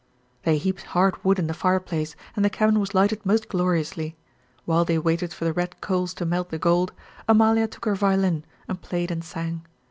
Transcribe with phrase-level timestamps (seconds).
[0.45, 4.17] They heaped hard wood in the fireplace and the cabin was lighted most gloriously.
[4.65, 6.91] While they waited for the red coals to melt the gold,
[7.27, 9.63] Amalia took her violin and played and sang.